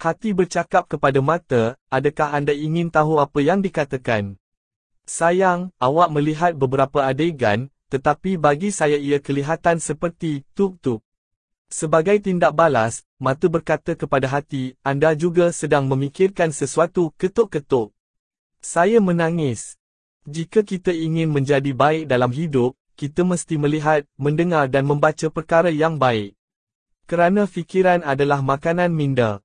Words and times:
Hati 0.00 0.32
bercakap 0.32 0.88
kepada 0.88 1.20
mata, 1.20 1.76
adakah 1.92 2.32
anda 2.32 2.56
ingin 2.56 2.88
tahu 2.88 3.20
apa 3.20 3.36
yang 3.44 3.60
dikatakan? 3.60 4.40
Sayang, 5.04 5.76
awak 5.76 6.08
melihat 6.08 6.56
beberapa 6.56 7.04
adegan, 7.04 7.68
tetapi 7.92 8.40
bagi 8.40 8.72
saya 8.72 8.96
ia 8.96 9.20
kelihatan 9.20 9.76
seperti 9.76 10.48
tuk-tuk. 10.56 11.04
Sebagai 11.68 12.16
tindak 12.16 12.56
balas, 12.56 13.04
mata 13.20 13.44
berkata 13.52 13.92
kepada 13.92 14.24
hati, 14.32 14.72
anda 14.80 15.12
juga 15.12 15.52
sedang 15.52 15.84
memikirkan 15.84 16.48
sesuatu 16.48 17.12
ketuk-ketuk. 17.20 17.92
Saya 18.64 19.04
menangis. 19.04 19.76
Jika 20.24 20.64
kita 20.64 20.96
ingin 20.96 21.28
menjadi 21.28 21.76
baik 21.76 22.08
dalam 22.08 22.32
hidup, 22.32 22.72
kita 22.96 23.20
mesti 23.20 23.60
melihat, 23.60 24.08
mendengar 24.16 24.64
dan 24.72 24.88
membaca 24.88 25.28
perkara 25.28 25.68
yang 25.68 26.00
baik. 26.00 26.32
Kerana 27.04 27.44
fikiran 27.44 28.00
adalah 28.00 28.40
makanan 28.40 28.96
minda. 28.96 29.44